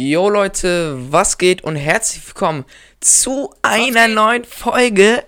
[0.00, 2.64] Jo Leute, was geht und herzlich willkommen
[3.00, 5.24] zu einer neuen Folge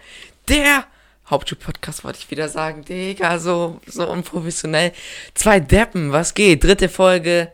[0.49, 0.87] der
[1.29, 2.85] Hauptschul-Podcast, wollte ich wieder sagen.
[2.85, 4.93] Digga, so, so unprofessionell.
[5.35, 6.63] Zwei Deppen, was geht?
[6.63, 7.51] Dritte Folge.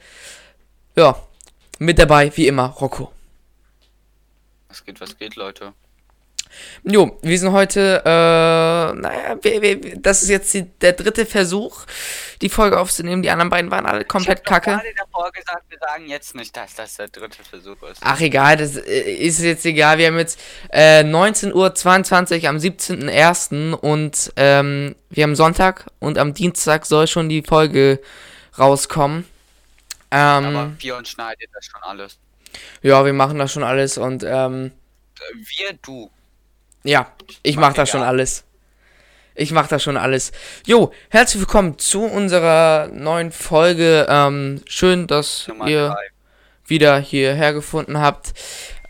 [0.95, 1.19] Ja,
[1.79, 3.11] mit dabei, wie immer, Rocco.
[4.69, 5.73] Was geht, was geht, Leute?
[6.85, 11.85] Jo, wir sind heute, äh, naja, wir, wir, das ist jetzt die, der dritte Versuch,
[12.43, 13.23] die Folge aufzunehmen.
[13.23, 14.71] Die anderen beiden waren alle komplett ich kacke.
[14.71, 18.01] Ich gerade davor gesagt, wir sagen jetzt nicht, dass das der dritte Versuch ist.
[18.03, 19.99] Ach egal, das äh, ist jetzt egal.
[19.99, 20.41] Wir haben jetzt
[20.71, 23.73] äh, 19.22 Uhr am 17.01.
[23.73, 28.01] und ähm, wir haben Sonntag und am Dienstag soll schon die Folge
[28.59, 29.27] rauskommen.
[30.11, 32.19] Ähm, Aber Pion schneidet das schon alles.
[32.83, 34.71] ja, wir machen das schon alles und ähm,
[35.19, 36.11] Äh, Wir, du.
[36.87, 38.45] Ja, ich Mach mach das schon alles.
[39.35, 40.33] Ich mach das schon alles.
[40.67, 44.07] Jo, herzlich willkommen zu unserer neuen Folge.
[44.09, 46.09] Ähm, schön, dass Nummer ihr drei.
[46.67, 48.33] wieder hierher gefunden habt.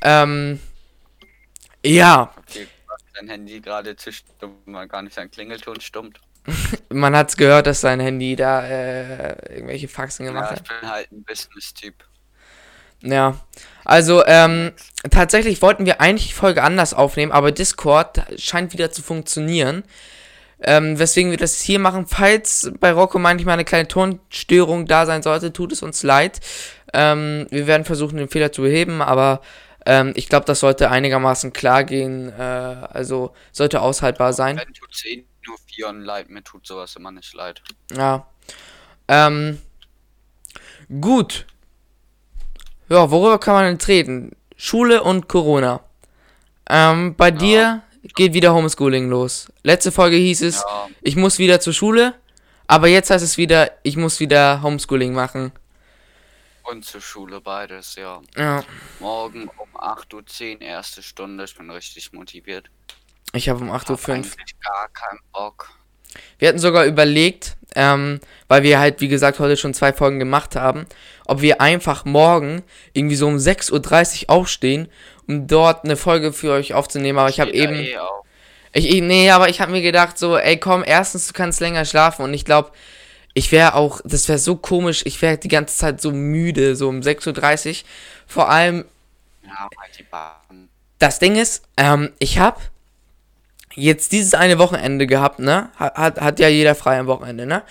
[0.03, 0.61] Ähm,
[1.85, 2.33] ja,
[3.15, 4.27] dein Handy gerade zischt,
[4.67, 6.21] mal gar nicht sein Klingelton stummt.
[6.91, 10.61] man hat's gehört, dass sein Handy da äh, irgendwelche Faxen gemacht Ja, hat.
[10.63, 11.95] ich bin halt ein Business-Typ.
[13.03, 13.37] Ja,
[13.85, 14.73] also ähm,
[15.11, 19.85] tatsächlich wollten wir eigentlich die Folge anders aufnehmen, aber Discord scheint wieder zu funktionieren.
[20.59, 22.07] Ähm, weswegen wir das hier machen.
[22.07, 26.41] Falls bei Rocco manchmal eine kleine Tonstörung da sein sollte, tut es uns leid.
[26.95, 29.43] Ähm, wir werden versuchen, den Fehler zu beheben, aber
[29.85, 32.31] ähm, ich glaube, das sollte einigermaßen klar gehen.
[32.31, 34.57] Äh, also sollte aushaltbar sein.
[34.57, 37.63] Wenn tut's eh nur Pion leid, mir tut sowas immer nicht leid.
[37.95, 38.27] Ja.
[39.09, 39.61] Ähm,
[41.01, 41.47] gut.
[42.89, 44.33] Ja, worüber kann man denn treten?
[44.57, 45.81] Schule und Corona.
[46.69, 47.83] Ähm, bei dir
[48.15, 49.49] geht wieder Homeschooling los.
[49.63, 52.15] Letzte Folge hieß es, Ja, ich muss wieder zur Schule,
[52.67, 55.53] aber jetzt heißt es wieder, ich muss wieder Homeschooling machen.
[56.65, 58.21] und zur Schule beides, ja.
[58.37, 58.65] Ja,
[58.99, 61.45] Morgen um 8.10 Uhr, erste Stunde.
[61.45, 62.71] Ich bin richtig motiviert.
[63.33, 64.25] ich habe um 8.05 Uhr.
[64.63, 65.71] Gar keinen Bock.
[66.39, 70.57] Wir hatten sogar überlegt, ähm, weil wir halt, wie gesagt, heute schon zwei Folgen gemacht
[70.57, 70.87] haben,
[71.29, 74.89] ob wir einfach morgen irgendwie so um 6.30 Uhr aufstehen,
[75.27, 77.19] um dort eine Folge für euch aufzunehmen.
[77.19, 77.75] Aber ich habe eben.
[77.75, 77.97] Eh.
[78.73, 81.87] Ich, ich, nee, aber ich habe mir gedacht, so, ey, komm, erstens, du kannst länger
[81.87, 82.73] schlafen und ich glaube,
[83.33, 86.89] ich wäre auch, das wäre so komisch, ich wäre die ganze Zeit so müde, so
[86.89, 87.77] um 6.30 Uhr.
[88.27, 88.85] Vor allem,
[89.45, 90.69] Ja, halt die Bahn.
[90.99, 92.61] das Ding ist, ähm, ich habe
[93.75, 95.71] jetzt dieses eine Wochenende gehabt, ne?
[95.77, 97.63] Hat, hat, hat ja jeder frei am Wochenende, ne?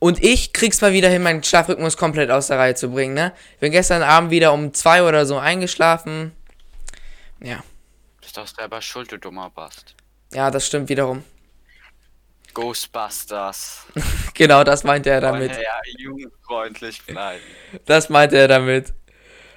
[0.00, 3.32] Und ich krieg's mal wieder hin, meinen Schlafrhythmus komplett aus der Reihe zu bringen, ne?
[3.54, 6.32] Ich bin gestern Abend wieder um zwei oder so eingeschlafen.
[7.40, 7.62] Ja,
[8.20, 9.96] Bist doch selber schuld, du dummer Bast.
[10.32, 11.24] ja, das stimmt wiederum.
[12.54, 13.86] Ghostbusters.
[14.34, 15.50] Genau, das meinte er damit.
[15.56, 17.42] Ja, jugendfreundlich bleiben.
[17.86, 18.94] Das meinte er damit.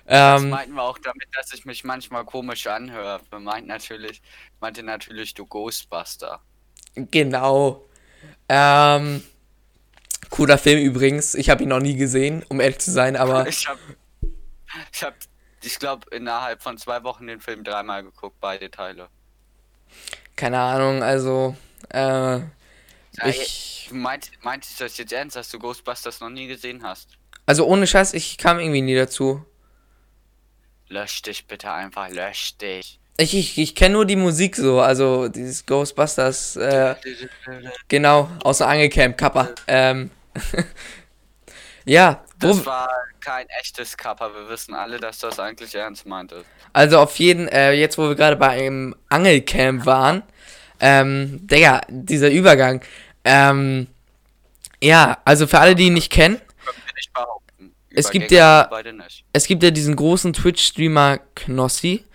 [0.06, 3.22] Das Ähm, meinten wir auch damit, dass ich mich manchmal komisch anhöre.
[3.30, 4.22] Wir meinten natürlich,
[4.60, 6.42] meinte natürlich du Ghostbuster.
[6.96, 7.86] genau.
[8.50, 9.24] Ähm,
[10.32, 11.36] cooler Film übrigens.
[11.36, 13.78] Ich habe ihn noch nie gesehen, um ehrlich zu sein, aber Ich hab,
[14.92, 15.14] ich hab,
[15.64, 19.08] ich glaube, innerhalb von zwei Wochen den Film dreimal geguckt, beide Teile.
[20.36, 21.56] keine Ahnung, also,
[21.90, 22.44] äh, Ja,
[23.28, 27.10] ich, Meint, meint ich das jetzt ernst, dass du Ghostbusters noch nie gesehen hast?
[27.46, 29.44] also ohne Scheiß, ich kam irgendwie nie dazu.
[30.88, 33.00] Lösch dich bitte einfach, lösch dich.
[33.18, 36.96] Ich, ich, ich kenne nur die Musik so, also dieses Ghostbusters, äh,
[37.90, 39.50] genau, aus dem Angelcamp, Kappa.
[39.68, 40.10] Ähm,
[41.86, 44.34] ja, Das war kein echtes Kappa.
[44.34, 46.44] Wir wissen alle, dass das eigentlich ernst meinte.
[46.74, 50.24] also auf jeden, äh, jetzt wo wir gerade bei einem Angelcamp waren,
[50.80, 52.82] ähm, Digga, dieser Übergang,
[53.24, 53.88] ähm,
[54.82, 56.42] ja, also für alle, die ihn nicht kennen,
[56.96, 57.12] nicht.
[57.94, 58.70] Es gibt ja-
[59.34, 62.06] es gibt ja diesen großen Twitch-Streamer Knossi,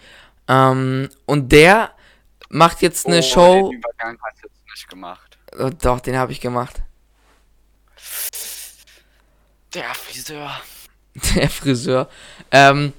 [0.48, 1.90] ähm, und der
[2.48, 5.38] macht jetzt eine Oh, Show, Den Übergang hast du jetzt nicht gemacht.
[5.58, 6.80] oh, doch, den habe ich gemacht.
[9.76, 10.50] Der Friseur.
[11.34, 12.08] Der Friseur.
[12.50, 12.94] Ähm,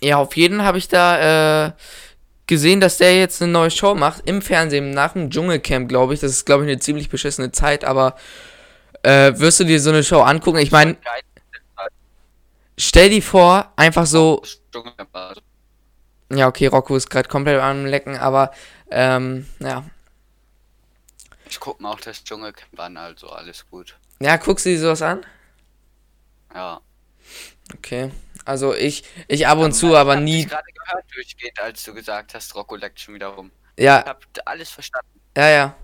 [0.00, 1.72] ja, auf jeden habe ich da äh,
[2.46, 6.20] gesehen, dass der jetzt eine neue Show macht im Fernsehen nach dem Dschungelcamp, glaube ich.
[6.20, 8.16] Das ist, glaube ich, eine ziemlich beschissene Zeit, aber
[9.02, 10.58] äh, wirst du dir so eine Show angucken?
[10.58, 10.96] Ich meine,
[12.78, 14.42] stell dir vor, einfach so.
[16.32, 18.52] Ja, okay, Rocco ist gerade komplett am Lecken, aber
[18.90, 19.84] ähm, ja.
[21.50, 23.98] Ich guck mir auch das Dschungelcamp an, also alles gut.
[24.18, 25.26] Ja, guckst du dir sowas an?
[26.54, 26.80] Ja.
[27.76, 28.10] Okay.
[28.44, 30.42] Also ich, ich ab und zu, aber ich hab nie.
[30.42, 33.50] dich gerade gehört durchgeht, als du gesagt hast, Rocco leckt schon wieder rum.
[33.78, 35.08] Ja, Ich hab alles verstanden.
[35.36, 35.76] Ja, ja.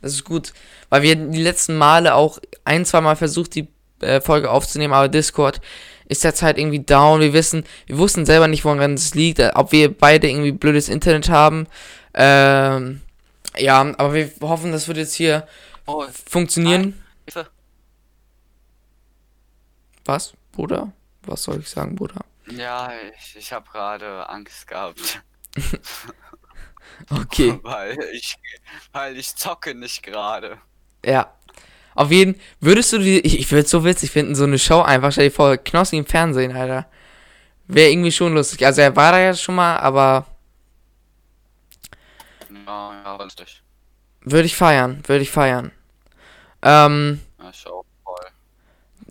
[0.00, 0.52] Das ist gut.
[0.88, 3.68] Weil wir die letzten Male auch ein, zwei Mal versucht, die
[4.00, 5.60] äh, Folge aufzunehmen, aber Discord
[6.06, 7.20] ist der Zeit irgendwie down.
[7.20, 10.88] Wir wissen, wir wussten selber nicht, woran es liegt, äh, ob wir beide irgendwie blödes
[10.88, 11.66] Internet haben.
[12.14, 13.00] Ähm,
[13.56, 15.46] ja, aber wir hoffen, das wird jetzt hier
[15.86, 17.02] Oh, funktionieren.
[17.24, 17.48] Hilfe.
[20.04, 20.92] Was, Bruder?
[21.22, 22.24] Was soll ich sagen, Bruder?
[22.46, 25.22] Ja, ich, ich habe gerade Angst gehabt,
[27.10, 28.36] Okay, weil ich,
[28.92, 30.60] weil ich zocke nicht gerade.
[31.04, 31.32] ja.
[31.96, 35.12] Auf jeden würdest du die, ich, ich würde so witzig finden, so eine Show einfach,
[35.12, 36.86] stell dir vor, Knossi im Fernsehen, Alter.
[37.68, 38.66] Wäre irgendwie schon lustig.
[38.66, 40.26] Also er war da ja schon mal, aber
[42.48, 43.62] Ja, ja, lustig.
[44.24, 45.72] würde ich feiern, würde ich feiern.
[46.62, 47.81] Ähm, auch voll.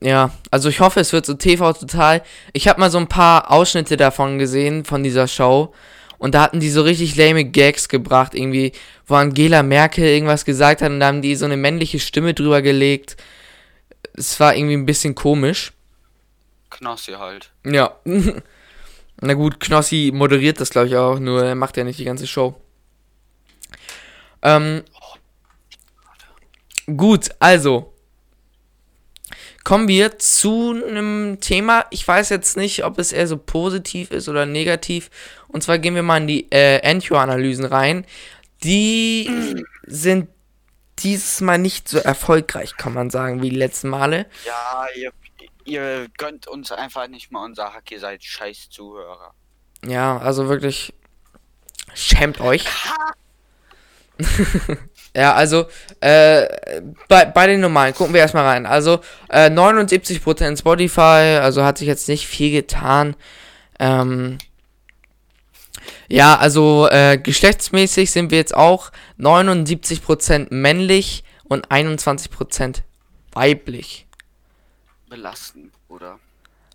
[0.02, 2.24] Ja, also ich hoffe, es wird so TV total.
[2.54, 5.74] Ich habe mal so ein paar Ausschnitte davon gesehen, von dieser Show.
[6.18, 8.74] Und da hatten die so richtig lame Gags gebracht, irgendwie,
[9.06, 12.62] wo Angela Merkel irgendwas gesagt hat und da haben die so eine männliche Stimme drüber
[12.62, 13.18] gelegt.
[14.14, 15.72] Es war irgendwie ein bisschen komisch.
[16.70, 17.52] Knossi halt.
[17.66, 17.96] Ja.
[19.22, 22.26] Na gut, Knossi moderiert das, glaube ich, auch, nur er macht ja nicht die ganze
[22.26, 22.56] Show.
[24.42, 24.84] Ähm,
[26.86, 27.91] gut, also.
[29.64, 31.86] Kommen wir zu einem Thema.
[31.92, 35.10] Ich weiß jetzt nicht, ob es eher so positiv ist oder negativ.
[35.48, 38.06] Und zwar gehen wir mal in die äh, Endure-Analysen rein.
[38.64, 39.30] Die
[39.86, 40.30] sind
[41.00, 44.28] dieses Mal nicht so erfolgreich, kann man sagen, wie die letzten Male.
[44.46, 45.12] Ja, ihr,
[45.66, 49.34] ihr gönnt uns einfach nicht mal unser Hack, ihr seid scheiß Zuhörer.
[49.86, 50.94] Ja, also wirklich.
[51.94, 52.66] Schämt euch.
[55.16, 55.66] ja, also,
[56.00, 56.48] äh,
[57.08, 58.66] bei, bei den normalen, gucken wir erstmal rein.
[58.66, 63.16] Also, äh, 79% Spotify, also hat sich jetzt nicht viel getan.
[63.80, 64.38] Ähm,
[66.08, 72.84] ja, also, äh, geschlechtsmäßig sind wir jetzt auch 79% männlich und 21%
[73.34, 74.08] weiblich.
[75.10, 76.20] Belastend, oder?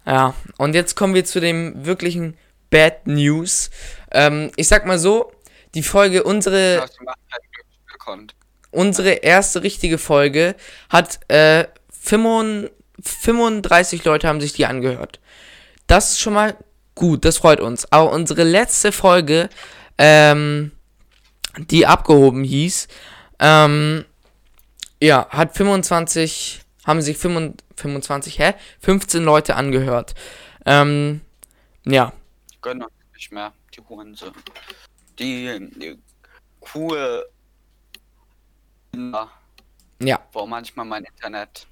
[0.06, 2.37] Ja, und jetzt kommen wir zu dem wirklichen
[2.70, 3.70] Bad News.
[4.10, 5.32] Ähm, ich sag mal so,
[5.76, 6.88] die Folge, unsere,
[7.93, 8.34] gekonnt.
[8.70, 10.56] unsere erste richtige Folge
[10.88, 15.20] hat äh, 35 35 Leute haben sich die angehört.
[15.87, 16.56] Das ist schon mal
[16.94, 17.90] gut, das freut uns.
[17.93, 19.49] Aber unsere letzte Folge,
[19.99, 20.73] ähm,
[21.58, 22.88] die abgehoben hieß,
[23.38, 24.05] ähm,
[25.02, 28.55] ja, hat 25, haben sich 25, 25, hä?
[28.81, 30.14] 15 Leute angehört.
[30.64, 31.20] Ähm,
[31.84, 32.12] ja,
[32.62, 34.32] Gönnen nicht mehr, die Hurensohn.
[35.19, 35.99] Die, die
[38.93, 39.31] Kinder,
[40.01, 40.21] ja.
[40.33, 41.67] wo manchmal mein Internet.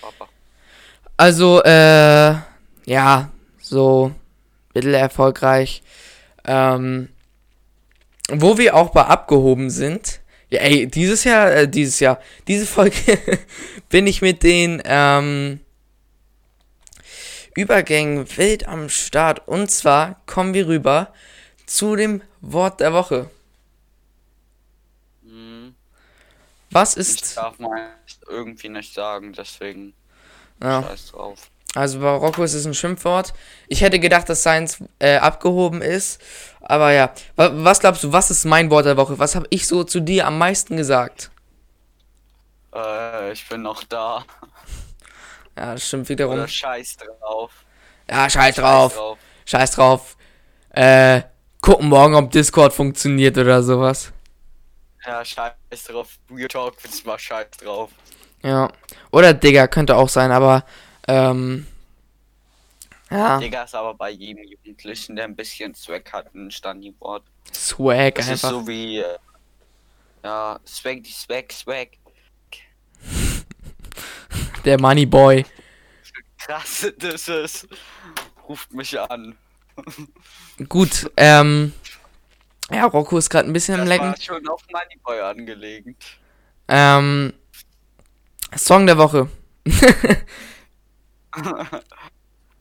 [0.00, 0.28] Papa.
[1.16, 2.34] Also, äh,
[2.86, 3.30] ja,
[3.60, 4.12] so
[4.74, 5.82] mittelerfolgreich.
[6.44, 7.08] Ähm,
[8.28, 10.20] wo wir auch bei abgehoben sind.
[10.48, 12.96] Ja, ey, dieses Jahr, äh, dieses Jahr, diese Folge
[13.88, 15.60] bin ich mit den, ähm,
[17.54, 19.46] Übergängen wild am Start.
[19.46, 21.12] Und zwar kommen wir rüber
[21.70, 23.30] zu dem Wort der Woche.
[25.22, 25.74] Hm,
[26.70, 29.94] Was ich ist, darf mal irgendwie nicht sagen, deswegen
[30.62, 31.50] ja, scheiß drauf.
[31.74, 33.32] Also bei Rocco ist ein Schimpfwort.
[33.68, 36.20] Ich hätte gedacht, dass seins äh, abgehoben ist.
[36.60, 37.14] Aber ja.
[37.36, 39.18] Wa- Was glaubst du, was ist mein Wort der Woche?
[39.20, 41.30] Was habe ich so zu dir am meisten gesagt?
[42.74, 44.24] Äh, ich bin noch da.
[45.56, 46.34] Ja, das stimmt wiederum.
[46.34, 47.52] Oder scheiß drauf.
[48.10, 49.04] Ja, scheiß drauf.
[49.46, 50.16] Scheiß drauf.
[50.70, 51.22] Äh,
[51.60, 54.12] gucken morgen, ob Discord funktioniert oder sowas.
[55.06, 55.52] Ja, scheiß
[55.88, 56.18] drauf.
[56.30, 57.90] Real Talk, jetzt mal scheiß drauf.
[58.42, 58.70] Ja.
[59.10, 60.64] Oder Digga, könnte auch sein, aber,
[61.08, 61.66] ähm,
[63.10, 67.24] ja, Digga ist aber bei jedem Jugendlichen, der ein bisschen Swag hat, ein Standi-Wort.
[67.52, 68.50] Swag Das ist einfach.
[68.50, 69.18] so wie, äh,
[70.22, 71.88] ja, Swag, die Swag, Swag.
[74.64, 75.44] Der Money Boy.
[76.38, 77.68] Krass, das ist.
[78.48, 79.36] Ruft mich an.
[80.68, 81.72] Gut, ähm,
[82.70, 84.08] ja, Rocco ist gerade ein bisschen am Das Lecken.
[84.08, 86.18] war schon auf Moneyboy angelegt.
[86.68, 87.32] Ähm,
[88.56, 89.28] Song der Woche.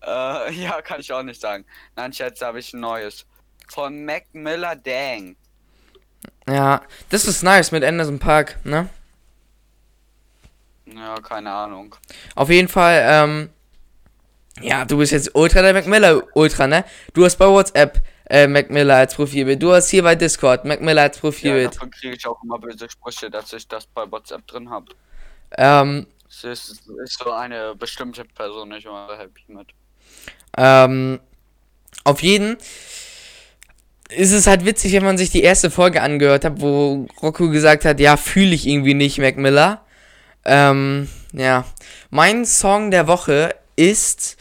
[0.02, 1.66] Äh, ja, kann ich auch nicht sagen.
[1.96, 3.26] Nein, jetzt habe ich ein neues.
[3.68, 5.36] Von Mac Miller Dang.
[6.48, 8.90] Ja, das ist nice mit Anderson Park, ne?
[10.86, 11.96] Ja, keine Ahnung.
[12.36, 13.50] Auf jeden Fall, ähm,
[14.62, 16.86] ja, du bist jetzt Ultra der Mac Miller Ultra, ne?
[17.14, 19.62] Du hast bei WhatsApp äh, Mac Miller als Profilbild.
[19.62, 21.76] Du hast hier bei Discord Mac Miller als Ja, Profilbild.
[21.76, 24.96] davon kriege ich auch immer böse Sprüche, dass ich das bei WhatsApp drin habe.
[25.58, 29.74] ähm, Es ist, ist so eine bestimmte Person nicht immer happy mit.
[30.58, 31.20] ähm,
[32.04, 32.58] auf jeden
[34.10, 37.86] ist es halt witzig, wenn man sich die erste Folge angehört hat, wo Rocco gesagt
[37.86, 39.86] hat, ja, fühle ich irgendwie nicht Mac Miller.
[40.46, 41.66] Ähm, ja.
[42.10, 44.38] Mein Song der Woche ist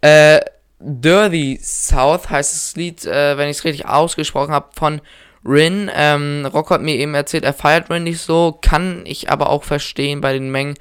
[0.00, 0.40] äh,
[0.80, 5.00] Dirty South, heißt das Lied, äh, wenn ich es richtig ausgesprochen habe, von
[5.44, 5.90] Rin.
[5.94, 9.62] Ähm, Rocco hat mir eben erzählt, er feiert Rin nicht so, kann ich aber auch
[9.64, 10.74] verstehen bei den Mengen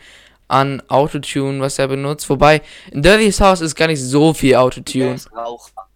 [0.48, 2.30] an Autotune, was er benutzt.
[2.30, 2.62] Wobei,
[2.92, 5.14] in Dirty South ist gar nicht so viel Er Autotune.
[5.14, 5.88] ist Raucher.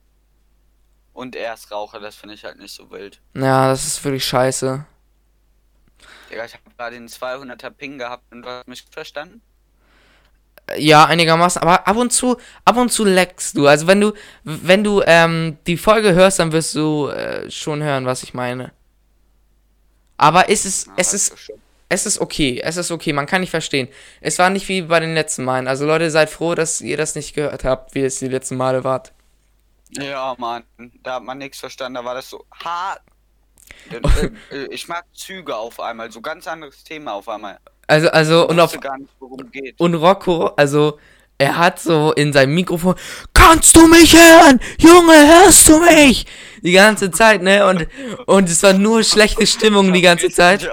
[1.14, 3.20] Und er ist Raucher, das finde ich halt nicht so wild.
[3.36, 4.86] Ja, das ist wirklich scheiße.
[6.30, 9.42] Digga, ich habe gerade den 200er Ping gehabt und du hast mich verstanden?
[10.78, 13.68] Ja, einigermaßen, aber ab und zu, ab und zu leckst du.
[13.68, 14.14] Also wenn du,
[14.44, 18.72] wenn du ähm, die Folge hörst, dann wirst du äh, schon hören, was ich meine.
[20.18, 21.54] Aber es ist, Ja, es ist, so
[21.90, 23.88] es ist okay, es ist okay, man kann nicht verstehen.
[24.20, 25.68] Es war nicht wie bei den letzten Malen.
[25.68, 28.84] Also Leute, seid froh, dass ihr das nicht gehört habt, wie es die letzten Male
[28.84, 29.14] wart.
[29.92, 30.64] Ja, Mann,
[31.04, 33.02] da hat man nichts verstanden, da war das so hart.
[33.92, 37.60] Äh, äh, ich mag Züge auf einmal, so ganz anderes Thema auf einmal.
[37.88, 39.80] Also, also, und Ich auf, gar nicht, worum geht.
[39.80, 41.00] und Rocco, also,
[41.38, 42.96] er hat so in seinem Mikrofon,
[43.34, 44.60] kannst du mich hören?
[44.80, 46.26] Junge, hörst du mich?
[46.62, 47.66] Die ganze Zeit, ne?
[47.68, 47.88] Und,
[48.26, 50.70] und es war nur schlechte Stimmung die ganze Zeit.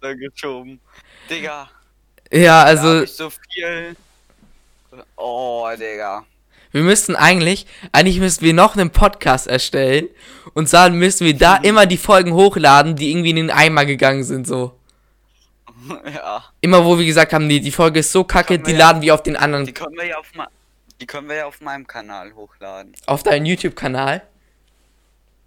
[0.00, 0.80] Geschoben.
[1.30, 1.70] Digga,
[2.32, 3.94] Ja, also so viel.
[5.16, 6.24] Oh, Digga.
[6.72, 10.08] wir müssten eigentlich, eigentlich müssten wir noch einen Podcast erstellen.
[10.54, 14.24] Und zwar müssten wir da immer die Folgen hochladen, die irgendwie in den Eimer gegangen
[14.24, 14.72] sind, so.
[16.14, 18.78] ja, Immer wo wir gesagt haben, die, die Folge ist so kacke, wir die ja-
[18.78, 20.30] laden wir auf den die anderen, können wir ja auf
[21.00, 22.94] die können wir ja auf meinem Kanal hochladen.
[23.06, 24.22] auf deinen YouTube-Kanal.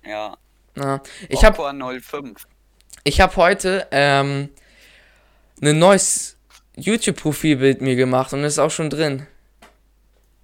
[0.03, 0.35] Ja.
[0.75, 1.01] Ja.
[1.29, 2.45] Ich habe Aqua 05.
[3.05, 4.49] Ich habe heute ähm,
[5.61, 6.37] ein neues
[6.75, 9.27] YouTube-Profilbild mir gemacht und ist auch schon drin.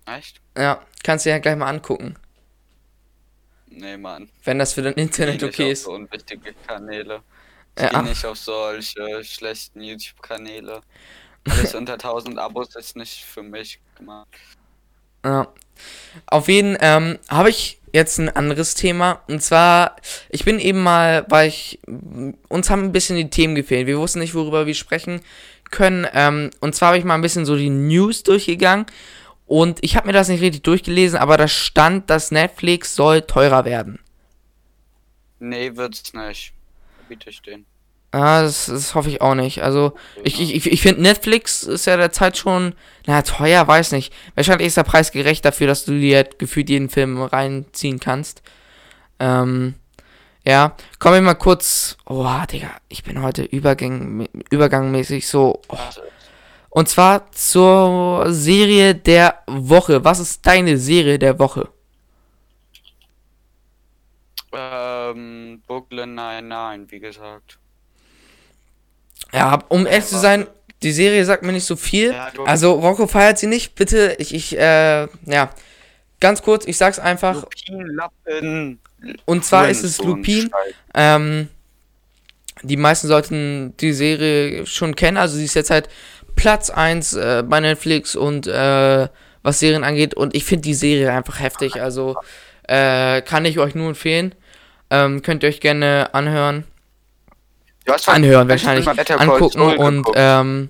[0.06, 0.40] Echt?
[0.58, 2.16] Ja, kannst du dir ja gleich mal angucken,
[3.68, 4.30] Nee, Mann.
[4.44, 5.84] wenn das für dein Internet okay ist.
[5.84, 7.22] so unwichtige Kanäle.
[7.78, 8.02] Ich Ja.
[8.02, 10.82] nicht auf solche schlechten YouTube-Kanäle.
[11.50, 14.28] Alles unter 1000 Abos ist nicht für mich gemacht.
[15.26, 15.48] Ja.
[16.28, 19.96] Auf jeden ähm, habe ich jetzt ein anderes Thema und zwar
[20.30, 21.80] ich bin eben mal, weil ich
[22.48, 23.88] uns haben ein bisschen die Themen gefehlt.
[23.88, 25.22] Wir wussten nicht, worüber wir sprechen
[25.72, 26.08] können.
[26.14, 28.86] Ähm, und zwar habe ich mal ein bisschen so die News durchgegangen
[29.48, 33.66] und ich habe mir das nicht richtig durchgelesen, aber da stand, dass Netflix soll teurer
[33.66, 34.00] werden.
[35.40, 36.54] Nee, wird's nicht.
[37.12, 37.66] Biete ich den.
[38.12, 39.64] Ah, das, das hoffe ich auch nicht.
[39.64, 39.92] Also,
[40.24, 42.74] ich, ich, ich, ich finde Netflix ist ja derzeit schon,
[43.06, 44.14] na, teuer, weiß nicht.
[44.36, 48.44] Wahrscheinlich ist der Preis gerecht dafür, dass du dir gefühlt jeden Film reinziehen kannst.
[49.20, 49.76] Ähm,
[50.46, 51.98] ja, kommen wir mal kurz.
[52.06, 55.62] Oh, Digga, ich bin heute übergang, übergangmäßig so.
[55.68, 55.78] Oh.
[56.70, 60.06] Und zwar zur Serie der Woche.
[60.06, 61.68] Was ist deine Serie der Woche?
[65.16, 67.58] Ähm, Brooklyn 99, wie gesagt.
[69.34, 70.48] Ja, um ehrlich zu sein,
[70.84, 72.12] die Serie sagt mir nicht so viel.
[72.12, 73.76] Ja, Also, Rocco feiert sie nicht.
[73.76, 75.50] Bitte, ich, ich, äh, ja.
[76.20, 77.46] Ganz kurz, ich sag's einfach.
[77.68, 78.80] Lupin, Lappen.
[79.26, 80.52] Und zwar ist es Lupin.
[80.94, 81.48] Ähm,
[82.62, 85.18] die meisten sollten die Serie schon kennen.
[85.18, 85.90] Also, sie ist jetzt halt
[86.36, 89.08] Platz 1 äh, bei Netflix und äh,
[89.44, 90.14] was Serien angeht.
[90.14, 91.82] Und ich finde die Serie einfach heftig.
[91.82, 92.16] Also,
[92.68, 94.36] äh, kann ich euch nur empfehlen.
[94.92, 96.66] Ähm, könnt ihr euch gerne anhören.
[97.86, 100.70] Du hast anhören, wahrscheinlich angucken und ähm,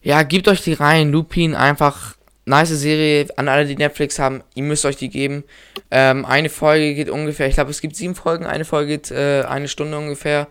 [0.00, 1.10] ja, gebt euch die rein.
[1.10, 2.14] Lupin einfach
[2.46, 4.42] nice Serie an alle, die Netflix haben.
[4.54, 5.44] Ihr müsst euch die geben.
[5.90, 8.46] Ähm, eine Folge geht ungefähr, ich glaube, es gibt sieben Folgen.
[8.46, 10.46] Eine Folge geht äh, eine Stunde ungefähr.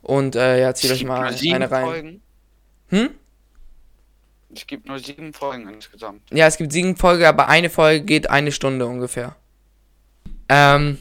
[0.00, 1.84] Und äh, ja, zieht euch mal eine rein.
[1.84, 2.22] Folgen.
[2.88, 3.10] Hm?
[4.54, 6.22] Es gibt nur sieben Folgen insgesamt.
[6.32, 9.36] Ja, es gibt sieben Folgen, aber eine Folge geht eine Stunde ungefähr.
[10.48, 10.98] Ähm.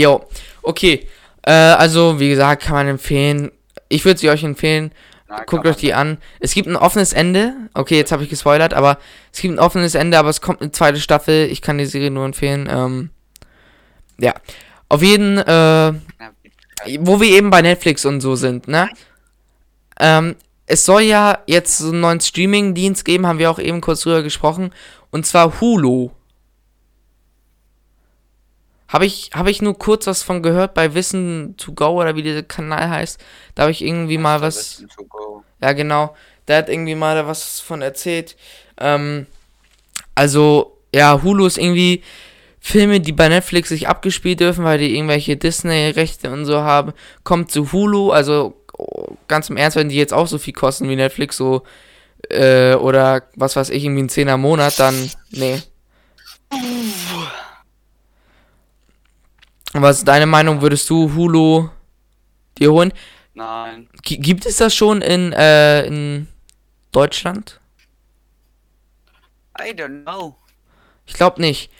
[0.00, 0.24] Jo,
[0.62, 1.06] okay.
[1.42, 3.50] Äh, also, wie gesagt, kann man empfehlen.
[3.88, 4.92] Ich würde sie euch empfehlen.
[5.28, 6.18] Na, Guckt euch die an.
[6.38, 7.54] Es gibt ein offenes Ende.
[7.74, 8.98] Okay, jetzt habe ich gespoilert, aber
[9.32, 11.48] es gibt ein offenes Ende, aber es kommt eine zweite Staffel.
[11.50, 12.68] Ich kann die Serie nur empfehlen.
[12.70, 13.10] Ähm,
[14.18, 14.34] ja.
[14.88, 15.92] Auf jeden, äh,
[17.00, 18.88] wo wir eben bei Netflix und so sind, ne?
[19.98, 20.36] Ähm,
[20.66, 24.22] es soll ja jetzt so einen neuen Streaming-Dienst geben, haben wir auch eben kurz drüber
[24.22, 24.72] gesprochen.
[25.10, 26.10] Und zwar Hulu.
[28.88, 32.22] Habe ich, hab ich nur kurz was von gehört bei Wissen to Go oder wie
[32.22, 33.20] dieser Kanal heißt.
[33.54, 34.80] Da habe ich irgendwie mal was.
[34.80, 35.42] Listen to go.
[35.60, 36.14] Ja, genau.
[36.46, 38.36] Der hat irgendwie mal da was von erzählt.
[38.78, 39.26] Ähm,
[40.14, 42.02] also, ja, Hulu ist irgendwie
[42.60, 46.92] Filme, die bei Netflix sich abgespielt dürfen, weil die irgendwelche Disney-Rechte und so haben,
[47.24, 48.10] kommt zu Hulu.
[48.10, 48.54] Also,
[49.28, 51.62] ganz im Ernst, wenn die jetzt auch so viel kosten wie Netflix, so,
[52.28, 55.60] äh, oder was weiß ich, irgendwie ein Zehner im Monat, dann, nee.
[59.82, 60.60] Was ist deine Meinung?
[60.62, 61.68] Würdest du Hulu
[62.58, 62.92] dir holen?
[63.34, 63.88] Nein.
[64.02, 66.26] G gibt es das schon in, äh, in
[66.92, 67.60] Deutschland?
[69.58, 70.36] I don't know.
[71.06, 71.70] Ich glaube nicht.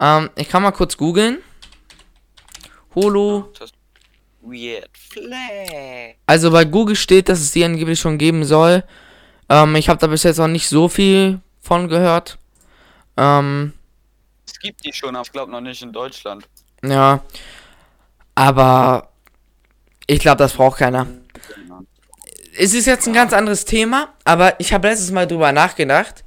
[0.00, 1.38] Ähm, ich kann mal kurz googeln.
[2.94, 3.52] Holo.
[3.58, 3.72] Das
[4.42, 6.14] weird flag.
[6.26, 8.84] Also bei Google steht, dass es die angeblich schon geben soll.
[9.48, 12.38] Ähm, ich habe da bis jetzt noch nicht so viel von gehört.
[13.16, 13.72] Ähm,
[14.46, 16.46] Es gibt die schon, aber ich glaube noch nicht in Deutschland.
[16.82, 17.20] Ja.
[18.34, 19.10] Aber
[20.06, 21.06] ich glaube, das braucht keiner.
[22.58, 26.24] Es ist jetzt ein ganz anderes Thema, aber ich habe letztes Mal drüber nachgedacht.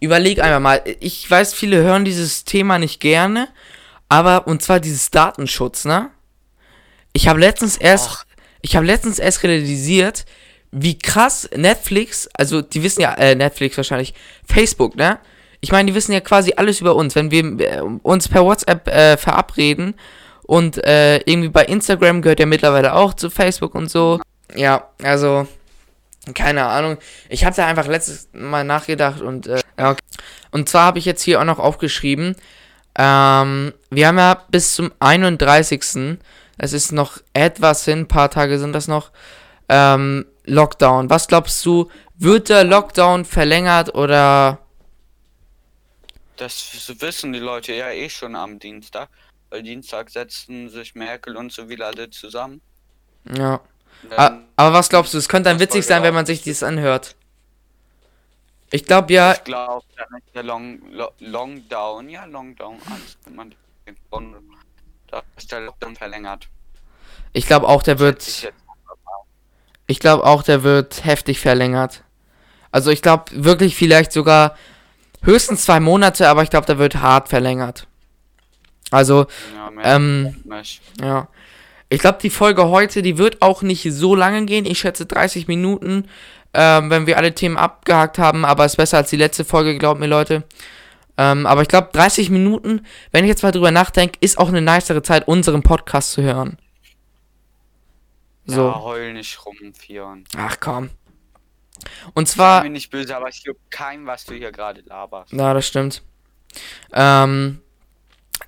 [0.00, 0.82] Überleg einmal mal.
[1.00, 3.48] Ich weiß, viele hören dieses Thema nicht gerne,
[4.08, 6.10] aber und zwar dieses Datenschutz, ne?
[7.12, 8.24] Ich habe letztens erst, Ach.
[8.62, 10.24] ich habe letztens erst realisiert,
[10.72, 15.18] wie krass Netflix, also die wissen ja, äh, Netflix wahrscheinlich, Facebook, ne?
[15.62, 17.14] Ich meine, die wissen ja quasi alles über uns.
[17.14, 19.94] Wenn wir äh, uns per WhatsApp äh, verabreden
[20.42, 24.20] und äh, irgendwie bei Instagram gehört ja mittlerweile auch zu Facebook und so.
[24.54, 25.46] Ja, also
[26.34, 26.98] keine Ahnung.
[27.28, 30.02] Ich habe da einfach letztes Mal nachgedacht und äh, okay.
[30.50, 32.36] und zwar habe ich jetzt hier auch noch aufgeschrieben.
[32.98, 36.18] Ähm, wir haben ja bis zum 31.
[36.58, 39.10] Es ist noch etwas hin, ein paar Tage sind das noch.
[39.68, 41.08] Ähm, Lockdown.
[41.08, 41.88] Was glaubst du,
[42.18, 44.58] wird der Lockdown verlängert oder
[46.42, 49.08] Das wissen die Leute ja eh schon am Dienstag.
[49.50, 52.60] Weil Dienstag setzen sich Merkel und so wieder alle zusammen.
[53.32, 53.60] ja?
[54.10, 55.18] Dann- Aber was glaubst du?
[55.18, 57.14] Es könnte dann witzig sein, wenn man sich dies anhört.
[58.72, 63.54] Ich glaube ja, Ich glaube, dann ist der Long, Lo, Longdown, ja, alles, man
[63.86, 64.34] den von,
[65.06, 66.48] da ist der Lockdown verlängert.
[67.32, 68.52] ich glaube auch, der wird,
[69.86, 72.02] ich glaube auch, der wird heftig verlängert.
[72.72, 74.56] Also ich glaube wirklich vielleicht sogar
[75.22, 77.86] höchstens zwei Monate, aber ich glaube, der wird hart verlängert.
[78.90, 80.36] Also, Ja, ähm,
[81.00, 81.28] ja.
[81.88, 84.64] Ich glaube, die Folge heute, die wird auch nicht so lange gehen.
[84.64, 86.08] Ich schätze 30 Minuten,
[86.54, 88.44] ähm, wenn wir alle Themen abgehakt haben.
[88.44, 90.44] Aber ist besser als die letzte Folge, glaubt mir, Leute.
[91.18, 94.62] Ähm, aber ich glaube, 30 Minuten, wenn ich jetzt mal drüber nachdenke, ist auch eine
[94.62, 96.56] nicere Zeit, unseren Podcast zu hören.
[98.46, 98.68] So.
[98.68, 100.24] Ja, heul nicht rum, Fion.
[100.36, 100.90] Ach komm.
[102.14, 102.62] Und War zwar.
[102.64, 105.32] mir nicht böse, aber ich juckt keinem, was du hier gerade laberst.
[105.32, 106.02] Ja, das stimmt.
[106.92, 107.60] Ähm,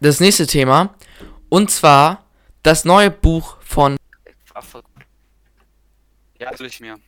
[0.01, 0.95] das nächste Thema.
[1.49, 2.25] Und zwar
[2.63, 3.97] das neue Buch von.
[6.39, 6.99] Ja, soll ich mir.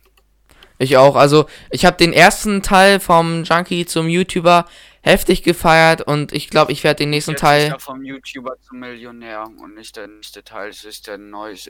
[0.79, 1.15] Ich auch.
[1.15, 4.65] Also, ich habe den ersten Teil vom Junkie zum YouTuber
[5.01, 7.71] heftig gefeiert und ich glaube, ich werde den nächsten Jetzt ist Teil.
[7.71, 11.55] er vom YouTuber zum Millionär und nicht der nächste Teil, es ist der neue.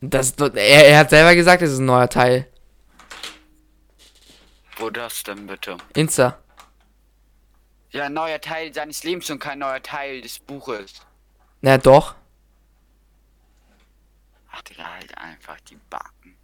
[0.00, 2.46] Das, er, er hat selber gesagt, es ist ein neuer Teil.
[4.76, 5.76] Wo das denn bitte?
[5.94, 6.38] Insta.
[7.90, 10.94] Ja, ein neuer Teil seines Lebens und kein neuer Teil des Buches.
[11.60, 12.14] Na doch.
[14.52, 16.36] Ach, Digga, halt einfach die Backen.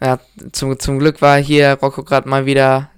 [0.00, 0.18] Ja,
[0.52, 2.90] zum, zum Glück war hier Rocco gerade mal wieder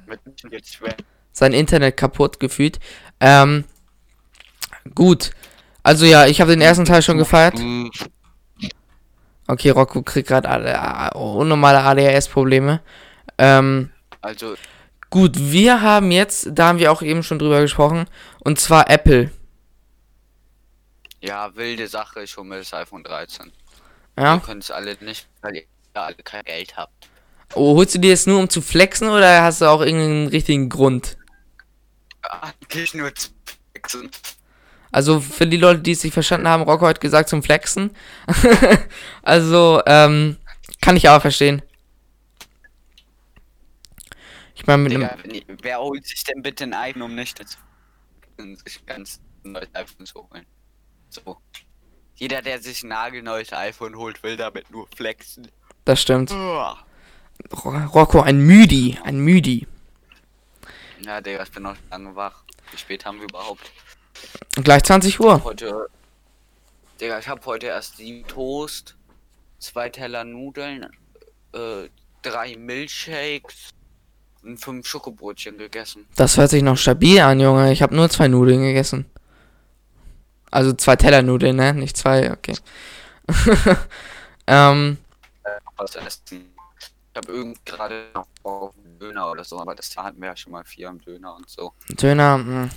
[1.32, 2.78] sein Internet kaputt gefühlt.
[3.20, 3.64] Ähm,
[4.94, 5.30] gut.
[5.82, 7.58] Also ja, ich habe den ersten Teil schon gefeiert.
[9.48, 12.80] Okay, Rocco kriegt gerade unnormale ADHS-Probleme.
[13.38, 14.54] Ähm, Also,
[15.10, 18.06] gut, wir haben jetzt, da haben wir auch eben schon drüber gesprochen,
[18.40, 19.30] und zwar Apple.
[21.20, 23.50] ja, wilde Sache, ich hole mir das iPhone 13.
[24.18, 24.34] Ja.
[24.34, 27.08] Ihr könnt es alle nicht, weil ihr alle kein Geld habt.
[27.54, 30.68] Oh, holst du dir das nur um zu flexen oder hast du auch irgendeinen richtigen
[30.68, 31.16] Grund?
[32.22, 33.30] Eigentlich nur zu
[33.72, 34.10] wechseln.
[34.98, 37.92] Also für die Leute, die es nicht verstanden haben, Rocco hat gesagt zum Flexen.
[39.22, 40.36] also, ähm,
[40.80, 41.62] kann ich aber verstehen.
[44.56, 45.02] Ich meine, mit einem.
[45.22, 50.04] Digga, ihr- wer holt sich denn bitte ein iPhone, um nicht sich ganz neues iPhone
[50.04, 50.44] zu holen?
[51.10, 51.36] So.
[52.16, 55.46] Jeder, der sich ein nagelneues iPhone holt, will damit nur flexen.
[55.84, 56.32] Das stimmt.
[56.32, 56.84] Uah.
[57.52, 58.98] Ro- Rocco, ein Müdi.
[59.04, 59.68] Ein Müdi.
[61.02, 62.42] Ja, Digga, ich bin noch lange wach.
[62.72, 63.70] Wie spät haben wir überhaupt?
[64.62, 65.42] Gleich 20 Uhr.
[65.44, 65.88] Heute.
[67.00, 68.96] Digga, ich habe heute erst sieben Toast,
[69.58, 70.86] zwei Teller Nudeln,
[71.52, 71.88] äh,
[72.22, 73.70] drei Milchshakes
[74.42, 76.06] und fünf Schokobrötchen gegessen.
[76.16, 77.72] Das hört sich noch stabil an, Junge.
[77.72, 79.06] Ich habe nur zwei Nudeln gegessen.
[80.50, 81.74] Also zwei Tellernudeln, ne?
[81.74, 82.56] Nicht zwei, okay.
[84.46, 84.98] ähm,
[85.76, 86.54] Was essen.
[86.80, 88.06] Ich habe irgend gerade
[88.98, 91.72] Döner oder so, aber das hatten wir ja schon mal vier am Döner und so.
[91.90, 92.68] Döner, mh.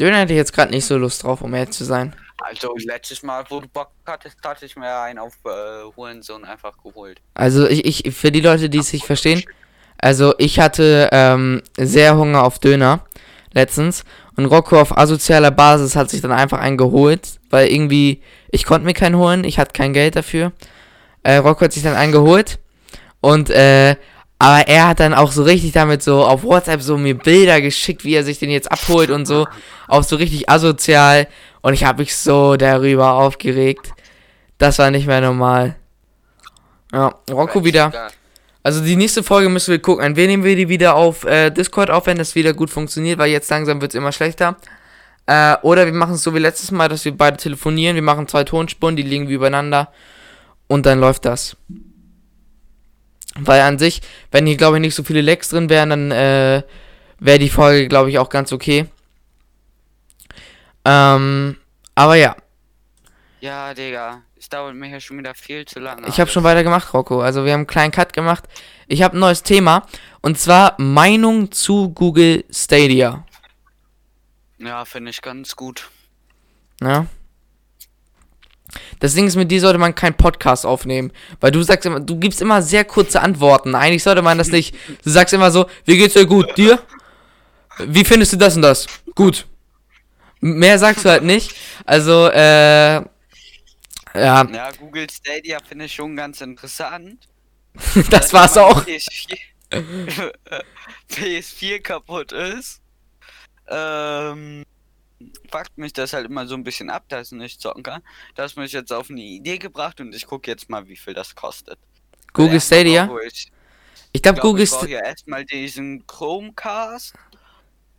[0.00, 2.14] Döner hätte ich jetzt gerade nicht so Lust drauf, um ehrlich zu sein.
[2.38, 6.76] Also letztes Mal, wo du Bock hattest, hatte ich mir einen auf äh, Hurensohn einfach
[6.82, 7.20] geholt.
[7.34, 9.44] Also ich, ich, für die Leute, die es nicht verstehen,
[9.98, 13.04] also ich hatte ähm, sehr Hunger auf Döner
[13.52, 14.04] letztens
[14.36, 18.86] und Rocco auf asozialer Basis hat sich dann einfach einen geholt, weil irgendwie, ich konnte
[18.86, 20.52] mir keinen holen, ich hatte kein Geld dafür.
[21.22, 22.58] Äh, Rocco hat sich dann einen geholt
[23.20, 23.96] und äh,
[24.42, 28.02] Aber er hat dann auch so richtig damit so auf WhatsApp so mir Bilder geschickt,
[28.02, 29.46] wie er sich den jetzt abholt und so.
[29.86, 31.28] Auch so richtig asozial.
[31.60, 33.92] Und ich habe mich so darüber aufgeregt.
[34.58, 35.76] Das war nicht mehr normal.
[36.92, 38.10] Ja, Rocco wieder.
[38.64, 40.04] Also die nächste Folge müssen wir gucken.
[40.04, 43.20] An wen nehmen wir die wieder auf äh, Discord auf, wenn das wieder gut funktioniert,
[43.20, 44.56] weil jetzt langsam wird es immer schlechter.
[45.26, 47.94] Äh, oder wir machen es so wie letztes Mal, dass wir beide telefonieren.
[47.94, 49.92] Wir machen zwei Tonspuren, die liegen wie übereinander.
[50.66, 51.56] Und dann läuft das.
[53.38, 56.62] Weil an sich, wenn hier, glaube ich, nicht so viele Lecks drin wären, dann äh,
[57.18, 58.86] wäre die Folge, glaube ich, auch ganz okay.
[60.84, 61.56] Ähm,
[61.94, 62.36] aber ja.
[63.40, 64.22] Ja, Digga.
[64.38, 66.06] Es dauert mir ja schon wieder viel zu lange.
[66.08, 67.20] Ich habe schon weiter gemacht, Rocco.
[67.20, 68.44] Also wir haben einen kleinen Cut gemacht.
[68.88, 69.86] Ich habe ein neues Thema.
[70.20, 73.24] Und zwar Meinung zu Google Stadia.
[74.58, 75.90] Ja, finde ich ganz gut.
[76.80, 77.06] Ja.
[79.00, 81.12] Das Ding ist, mit dir sollte man keinen Podcast aufnehmen.
[81.40, 83.74] Weil du sagst immer, du gibst immer sehr kurze Antworten.
[83.74, 84.74] Eigentlich sollte man das nicht.
[85.04, 86.56] Du sagst immer so, wie geht's dir gut?
[86.56, 86.78] Dir?
[87.78, 88.86] Wie findest du das und das?
[89.14, 89.46] Gut.
[90.40, 91.54] Mehr sagst du halt nicht.
[91.84, 93.02] Also, äh.
[94.14, 94.44] Ja.
[94.44, 97.28] Ja, Google Stadia finde ich schon ganz interessant.
[98.10, 98.84] das war's auch.
[98.84, 99.38] PS4,
[101.10, 102.82] PS4 kaputt ist.
[103.68, 104.64] Ähm
[105.50, 108.02] fuckt mich das halt immer so ein bisschen ab, dass ich nicht zocken kann.
[108.34, 111.34] Das mich jetzt auf eine Idee gebracht und ich gucke jetzt mal, wie viel das
[111.34, 111.78] kostet.
[112.32, 113.10] Google Stadia?
[113.26, 113.52] Ich,
[114.12, 115.00] ich glaube, glaub, Google ich brauche Stadia.
[115.00, 117.14] ja erstmal diesen Chromecast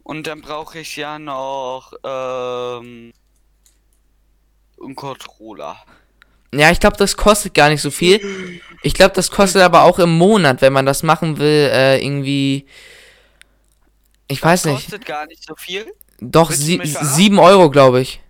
[0.03, 3.13] und dann brauche ich ja noch ähm,
[4.81, 5.77] einen Controller.
[6.53, 8.61] Ja, ich glaube, das kostet gar nicht so viel.
[8.83, 12.67] Ich glaube, das kostet aber auch im Monat, wenn man das machen will, äh, irgendwie.
[14.27, 14.75] Ich weiß nicht.
[14.83, 15.91] Kostet gar nicht so viel.
[16.31, 17.15] Doch, sie, mich verarschen?
[17.15, 18.21] 7 Euro, glaube ich.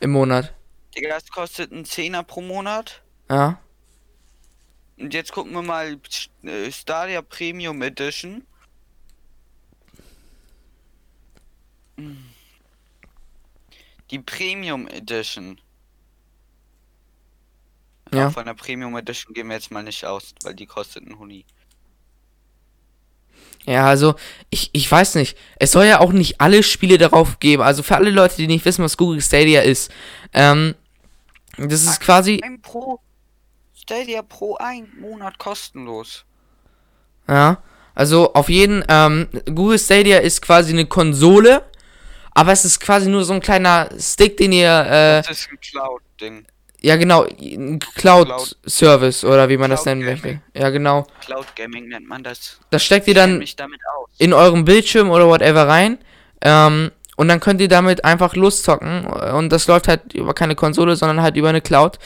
[0.00, 0.52] Im Monat.
[0.94, 3.02] Digga, das kostet einen Zehner pro Monat.
[3.30, 3.58] Ja.
[4.98, 5.98] Und jetzt gucken wir mal
[6.42, 8.46] äh, Stadia Premium Edition.
[14.10, 15.60] Die Premium Edition.
[18.12, 18.30] Ja.
[18.30, 21.46] Von der Premium Edition gehen wir jetzt mal nicht aus, weil die kostet einen Huni.
[23.66, 24.14] Ja, also,
[24.50, 25.38] ich, ich weiß nicht.
[25.56, 27.62] Es soll ja auch nicht alle Spiele darauf geben.
[27.62, 29.90] Also für alle Leute, die nicht wissen, was Google Stadia ist.
[30.32, 30.74] Ähm,
[31.56, 32.40] das ist quasi.
[32.42, 33.00] Ein Pro
[33.74, 36.24] Stadia Pro ein Monat kostenlos.
[37.28, 37.62] Ja.
[37.94, 41.62] Also auf jeden, ähm, Google Stadia ist quasi eine Konsole,
[42.32, 45.60] aber es ist quasi nur so ein kleiner Stick, den ihr, äh, Das ist ein
[45.60, 46.46] Cloud-Ding.
[46.84, 50.28] Ja genau, ein Cloud-Service oder wie man das Cloud nennen möchte.
[50.28, 50.42] Gaming.
[50.54, 51.06] Ja genau.
[51.24, 52.58] Cloud Gaming nennt man das.
[52.70, 53.42] Das steckt ihr dann
[54.18, 55.98] in eurem Bildschirm oder whatever rein.
[56.42, 59.06] Ähm, und dann könnt ihr damit einfach loszocken.
[59.06, 61.98] Und das läuft halt über keine Konsole, sondern halt über eine Cloud.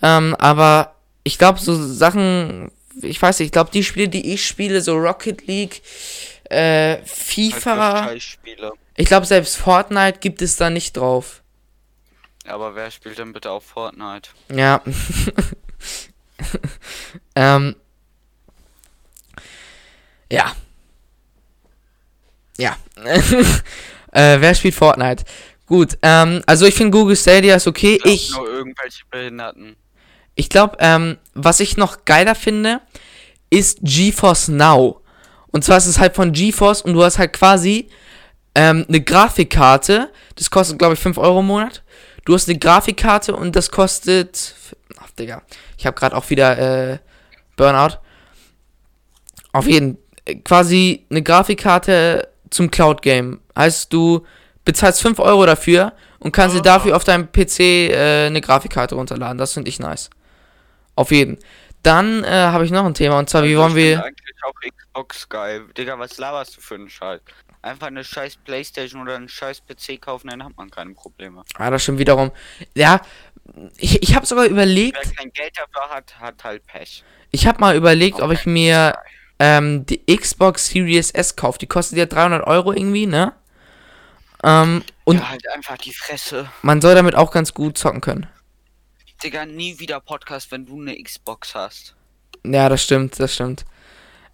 [0.00, 2.70] Ähm, aber ich glaube, so Sachen,
[3.02, 5.82] ich weiß nicht, ich glaube, die Spiele, die ich spiele, so Rocket League,
[6.44, 8.12] äh, Halt FIFA,
[8.96, 11.42] ich glaube, selbst Fortnite gibt es da nicht drauf.
[12.46, 14.30] Aber wer spielt denn bitte auf Fortnite?
[14.50, 14.82] Ja.
[17.34, 17.76] ähm.
[20.30, 20.52] Ja.
[22.58, 22.76] Ja.
[24.12, 25.24] äh, wer spielt Fortnite?
[25.66, 27.98] Gut, ähm, also ich finde Google Stadia ist okay.
[27.98, 29.76] glaub, Ich, Nur irgendwelche Behinderten.
[30.34, 32.80] ich glaube, ähm, was ich noch geiler finde,
[33.48, 35.00] ist GeForce Now.
[35.52, 37.88] Und zwar ist es halt von GeForce und du hast halt quasi
[38.54, 40.12] ähm, eine Grafikkarte.
[40.34, 41.82] Das kostet, glaube ich, 5 Euro im Monat.
[42.24, 44.54] Du hast eine Grafikkarte und das kostet.
[44.98, 45.42] Ach, Digga.
[45.76, 46.98] Ich habe gerade auch wieder äh,
[47.56, 47.98] Burnout.
[49.52, 53.40] Auf jeden äh, quasi eine Grafikkarte zum Cloud Game.
[53.56, 54.24] Heißt, du
[54.64, 56.62] bezahlst 5 Euro dafür und kannst dir Ah.
[56.62, 59.36] dafür auf deinem PC äh, eine Grafikkarte runterladen.
[59.38, 60.08] Das finde ich nice.
[60.96, 61.38] Auf jeden.
[61.82, 64.02] Dann äh, habe ich noch ein Thema und zwar, wie wollen wir.
[64.02, 65.64] eigentlich auch Xbox geil.
[65.76, 67.20] Digga, was laberst du für einen Scheiß?
[67.64, 71.44] Einfach eine scheiß Playstation oder einen scheiß PC kaufen, dann hat man keine Probleme.
[71.54, 72.30] Ah, das stimmt wiederum.
[72.74, 73.00] Ja,
[73.78, 77.02] ich, ich habe sogar überlegt, Wer kein Geld dafür hat, hat halt Pech.
[77.30, 78.98] ich habe mal überlegt, ob ich mir
[79.38, 81.58] ähm, die Xbox Series S kaufe.
[81.58, 83.32] Die kostet ja 300 Euro irgendwie, ne?
[84.42, 86.50] Ähm, und ja, halt einfach die Fresse.
[86.60, 88.26] man soll damit auch ganz gut zocken können.
[89.22, 91.96] Digga, nie wieder Podcast, wenn du eine Xbox hast.
[92.44, 93.64] Ja, das stimmt, das stimmt.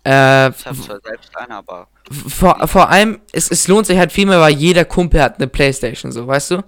[0.04, 1.88] Äh, Das hat zwar selbst einer, aber.
[2.28, 5.46] vor, vor allem, es, es lohnt sich halt viel mehr, weil jeder Kumpel hat eine
[5.48, 6.62] Playstation, so, weißt du?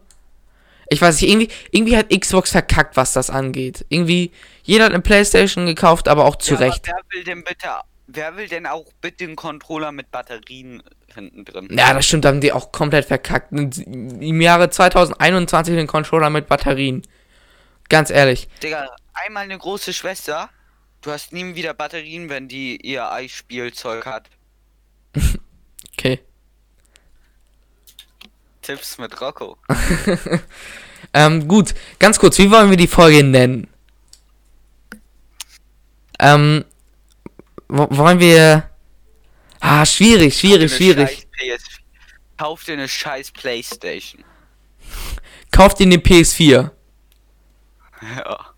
[0.90, 3.86] Ich weiß nicht, irgendwie, irgendwie hat Xbox verkackt, was das angeht.
[3.88, 4.30] Irgendwie,
[4.62, 6.86] jeder hat eine Playstation gekauft, aber auch zu Ja, Recht.
[6.86, 7.68] wer will denn bitte.
[8.08, 10.82] Wer will denn auch bitte einen Controller mit Batterien
[11.14, 11.68] hinten drin?
[11.70, 13.52] Ja, das stimmt, da haben die auch komplett verkackt.
[13.52, 17.02] Im Jahre 2021 den Controller mit Batterien.
[17.88, 18.48] Ganz ehrlich.
[18.62, 20.50] Digga, einmal eine große Schwester
[21.02, 24.30] Du hast nie wieder Batterien, wenn die ihr Eisspielzeug hat.
[25.92, 26.20] Okay.
[28.62, 29.58] Tipps mit Rocco.
[31.12, 33.68] Ähm, gut, ganz kurz, wie wollen wir die Folge nennen?
[36.18, 36.64] Ähm,
[37.68, 38.70] wo, wollen wir.
[39.60, 41.28] Ah, schwierig, schwierig, Eine schwierig.
[42.36, 44.24] Kauf dir eine scheiß Playstation.
[45.50, 46.70] Kauft ihn den PS4.
[48.16, 48.51] Ja.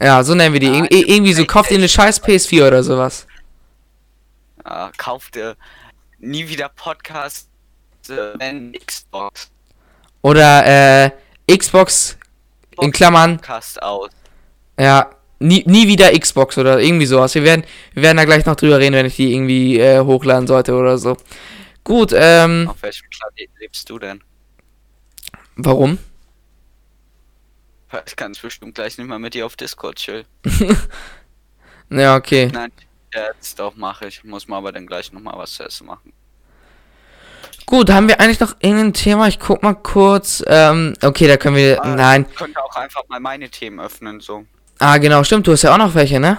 [0.00, 0.66] Ja, so nennen wir die.
[0.66, 3.26] Ir ir- irgendwie so, kauft ihr eine scheiß PS4 oder sowas.
[4.64, 5.56] ja kauf dir
[6.18, 7.48] nie wieder Podcast
[8.08, 9.50] äh, wenn Xbox.
[10.22, 11.10] Oder, äh,
[11.56, 12.16] Xbox,
[12.80, 14.10] in Klammern, Podcast aus.
[14.78, 17.34] ja, nie, nie wieder Xbox oder irgendwie sowas.
[17.34, 20.46] Wir werden, wir werden da gleich noch drüber reden, wenn ich die irgendwie äh, hochladen
[20.46, 21.16] sollte oder so.
[21.84, 24.22] Gut, ähm, Auf welchem Planeten lebst du denn?
[25.56, 25.98] warum?
[28.06, 30.24] Ich kann bestimmt gleich nicht mal mit dir auf Discord chillen.
[31.90, 32.50] Ja, okay.
[32.52, 32.70] Nein,
[33.14, 34.22] jetzt doch mache ich.
[34.22, 36.12] Muss mal aber dann gleich noch mal was zu essen machen.
[37.64, 39.26] Gut, haben wir eigentlich noch irgendein Thema?
[39.28, 40.44] Ich guck mal kurz.
[40.46, 41.82] Ähm, okay, da können wir.
[41.82, 42.26] Ah, Nein.
[42.30, 44.44] Ich könnte auch einfach mal meine Themen öffnen, so.
[44.78, 45.46] Ah, genau, stimmt.
[45.46, 46.36] Du hast ja auch noch welche, ne?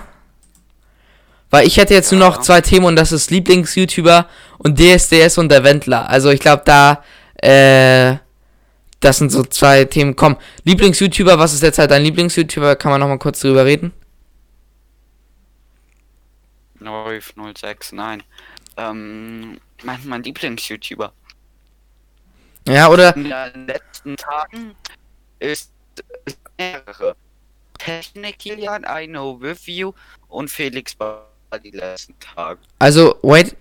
[1.50, 2.42] Weil ich hätte jetzt nur noch Ja.
[2.42, 4.28] zwei Themen und das ist Lieblings-YouTuber
[4.60, 6.08] und DSDS und der Wendler.
[6.10, 7.04] Also ich glaube, da.
[7.42, 8.18] Äh,
[9.00, 10.16] das sind so zwei Themen.
[10.16, 12.76] Komm, Lieblings-YouTuber, was ist derzeit dein Lieblings-YouTuber?
[12.76, 13.94] Kann man noch mal kurz drüber reden?
[16.80, 18.24] Norif 06, nein.
[18.78, 21.14] Ähm, mein, mein Lieblings-YouTuber.
[22.68, 23.16] Ja, oder?
[23.16, 24.76] In den letzten Tagen
[25.40, 25.72] ist
[26.26, 27.16] ist mehrere.
[27.78, 29.94] Technik Kilian, I know with you
[30.28, 31.30] und Felix war
[31.64, 32.60] die letzten Tage.
[32.80, 33.56] Also, wait.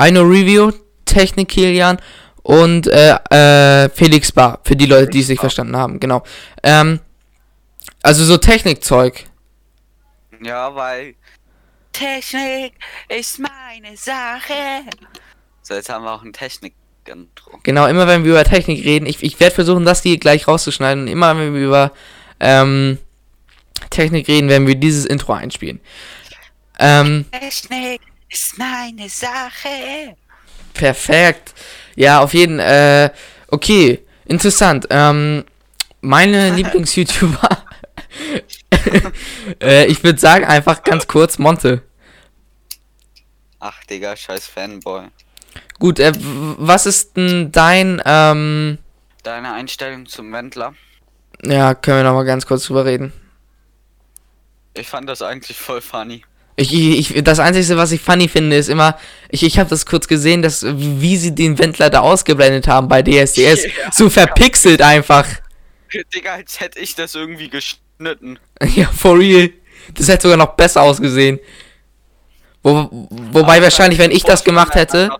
[0.00, 0.70] I know Review,
[1.06, 1.98] Technik Kilian
[2.48, 4.60] und äh, äh, Felix Bar.
[4.64, 6.22] Für die Leute, die es nicht verstanden haben, genau.
[6.62, 7.00] Ähm,
[8.02, 9.24] also so Technikzeug.
[10.42, 11.14] Ja, weil
[11.92, 12.72] Technik
[13.10, 14.54] ist meine Sache.
[15.60, 17.60] So, jetzt haben wir auch ein Technik-Intro.
[17.64, 21.02] Genau, immer wenn wir über Technik reden, ich, ich werde versuchen, das hier gleich rauszuschneiden.
[21.02, 21.92] Und immer wenn wir über
[22.40, 22.96] ähm,
[23.90, 25.80] Technik reden, werden wir dieses Intro einspielen.
[26.78, 30.16] Ähm, Technik ist meine Sache.
[30.78, 31.54] Perfekt.
[31.96, 33.10] Ja, auf jeden äh,
[33.48, 34.86] okay, interessant.
[34.88, 35.44] Ähm,
[36.00, 37.66] meine Lieblings-YouTuber.
[39.60, 41.82] äh, ich würde sagen, einfach ganz kurz, Monte.
[43.60, 45.08] Ach, Digga, scheiß Fanboy.
[45.78, 48.78] Gut, äh, was ist denn dein, ähm,
[49.22, 50.74] Deine Einstellung zum Wendler?
[51.42, 53.12] ja, können wir noch mal ganz kurz drüber reden.
[54.74, 56.24] Ich fand das eigentlich voll funny.
[56.60, 59.86] Ich, ich, ich, das Einzige, was ich funny finde, ist immer, ich, ich habe das
[59.86, 63.64] kurz gesehen, dass, wie sie den Wendler da ausgeblendet haben bei DSDS.
[63.78, 63.92] Ja.
[63.92, 65.24] so verpixelt einfach.
[66.14, 68.40] Digga, als hätte ich das irgendwie geschnitten.
[68.74, 69.50] ja, for real.
[69.94, 71.38] Das hätte sogar noch besser ausgesehen.
[72.64, 72.88] Wo,
[73.30, 75.10] wobei wahrscheinlich, wenn ich das gemacht hätte,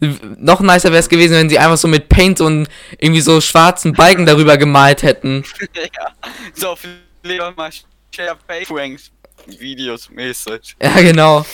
[0.00, 2.66] noch nicer wäre es gewesen, wenn sie einfach so mit Paint und
[2.98, 5.44] irgendwie so schwarzen Balken darüber gemalt hätten.
[5.74, 6.12] ja,
[6.54, 7.70] so viel lieber mal
[8.14, 9.10] Share Pranks
[9.46, 10.76] Videos mäßig.
[10.82, 11.44] Ja, genau.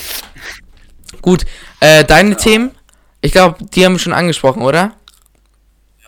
[1.21, 1.45] Gut,
[1.81, 2.73] äh, deine Themen?
[3.21, 4.97] Ich glaube, die haben wir schon angesprochen, oder?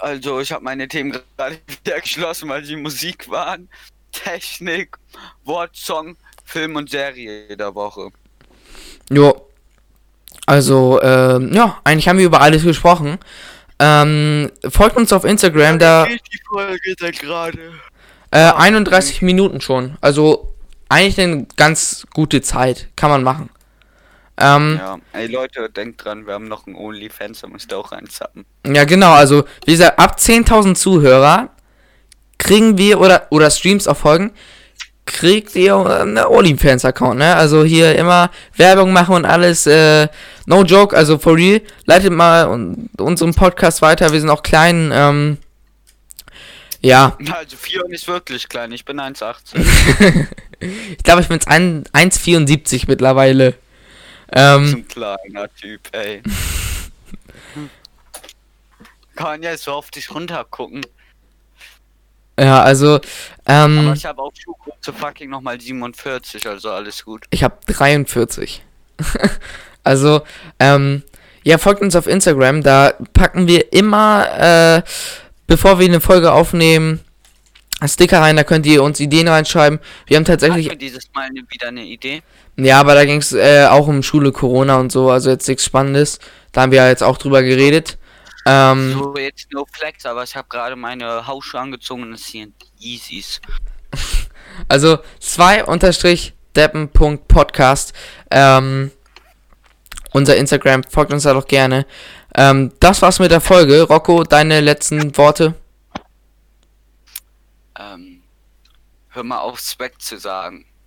[0.00, 3.68] Also, ich habe meine Themen gerade wieder geschlossen, weil sie Musik waren.
[4.12, 4.96] Technik,
[5.44, 8.10] Wortsong, Film und Serie der Woche.
[9.10, 9.48] Jo.
[10.46, 13.18] Also, ähm, ja, eigentlich haben wir über alles gesprochen.
[13.78, 17.72] Ähm, folgt uns auf Instagram, da Wie die Folge da gerade?
[18.30, 19.96] äh, 31 Minuten schon.
[20.00, 20.53] Also
[20.88, 22.88] eigentlich eine ganz gute Zeit.
[22.96, 23.50] Kann man machen.
[24.36, 27.92] Ähm, Ja, ey Leute, denkt dran, wir haben noch einen OnlyFans, da müsst ihr auch
[27.92, 28.44] reinzappen.
[28.66, 28.84] ja.
[28.84, 29.12] genau.
[29.12, 31.50] Also, wie gesagt, ab 10.000 Zuhörer
[32.38, 34.32] kriegen wir oder, oder Streams auf Folgen,
[35.06, 37.36] kriegt ihr eine OnlyFans-Account, ne?
[37.36, 39.66] Also hier immer Werbung machen und alles.
[39.66, 40.08] Äh,
[40.46, 41.60] no joke, also for real.
[41.84, 44.12] Leitet mal un unseren Podcast weiter.
[44.12, 44.90] Wir sind auch klein.
[44.92, 45.38] Ähm,
[46.84, 50.26] ja, Also, Fion ist wirklich klein, ich bin 1,80.
[50.96, 53.54] ich glaube, ich bin jetzt ein- 1,74 mittlerweile.
[54.32, 56.22] Ähm, ein kleiner Typ, ey.
[59.16, 60.84] Kann ja so auf dich runtergucken.
[62.38, 63.00] ja, also,
[63.46, 67.24] ähm, Aber ich habe auch Schuhgröße fucking nochmal 47, also alles gut.
[67.30, 68.62] Ich habe 43.
[69.84, 70.22] also,
[70.58, 71.02] ähm,
[71.44, 72.62] ja, folgt uns auf Instagram.
[72.62, 74.26] Da packen wir immer,
[74.78, 74.82] äh,
[75.46, 77.00] bevor wir eine Folge aufnehmen,
[77.86, 78.36] Sticker rein.
[78.36, 79.80] Da könnt ihr uns Ideen reinschreiben.
[80.06, 82.22] Wir haben tatsächlich, Hatten wir dieses Mal ne, wieder eine Idee?
[82.56, 85.10] ja, aber da ging es äh, auch um Schule, Corona und so.
[85.10, 86.18] Also jetzt nichts Spannendes.
[86.52, 87.98] Da haben wir ja jetzt auch drüber geredet.
[88.46, 92.54] Ähm, So, jetzt no flex, aber ich habe gerade meine Hausschuhe angezogen und es sind
[92.78, 93.40] Yeezys.
[94.68, 97.92] also 2 unterstrich deppen.podcast.
[98.30, 98.90] Ähm,
[100.12, 101.86] unser Instagram, folgt uns da doch gerne.
[102.36, 103.82] Ähm, das war's mit der Folge.
[103.82, 105.54] Rocco, deine letzten Worte?
[107.78, 108.22] Ähm,
[109.08, 110.66] hör mal auf, Speck zu sagen.